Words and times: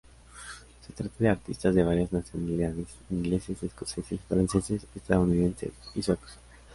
Se 0.83 0.93
trata 0.93 1.13
de 1.19 1.29
artistas 1.29 1.75
de 1.75 1.83
varias 1.83 2.11
nacionalidades: 2.11 2.87
ingleses, 3.11 3.61
escoceses, 3.61 4.19
franceses, 4.27 4.83
estadounidenses 4.95 5.73
y 5.93 6.01
suecos. 6.01 6.39